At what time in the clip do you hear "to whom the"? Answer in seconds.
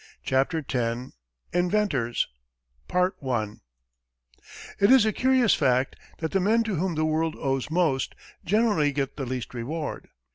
6.63-7.05